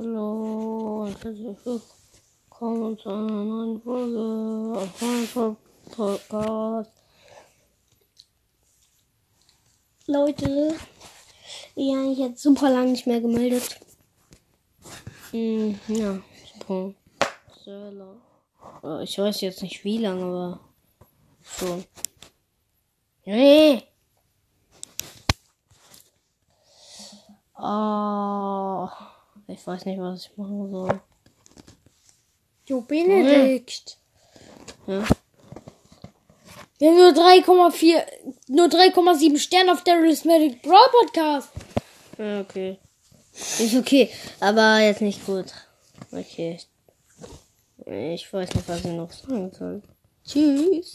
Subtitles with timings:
[0.00, 5.56] Hallo und herzlich willkommen zu einer neuen Folge auf meinem
[5.90, 6.92] Podcast.
[10.06, 10.76] Leute,
[11.74, 13.80] ich habe super lange nicht mehr gemeldet.
[15.32, 16.20] Hm, ja.
[16.68, 16.94] Äh,
[19.02, 20.60] Ich weiß jetzt nicht wie lange, aber
[21.42, 21.84] schon.
[23.24, 23.82] Nee.
[27.56, 28.88] Oh,
[29.48, 31.00] ich weiß nicht, was ich machen soll.
[32.66, 33.96] Jo, Benedikt.
[34.86, 35.04] Ja.
[36.78, 38.02] Wir haben nur 3,4,
[38.48, 41.48] nur 3,7 Sterne auf der Rhythmic Brawl Podcast.
[42.18, 42.78] Ja, okay.
[43.32, 45.46] Ist okay, aber jetzt nicht gut.
[46.12, 46.60] Okay.
[47.86, 49.82] Ich weiß nicht, was ich noch sagen soll.
[50.24, 50.86] Tschüss.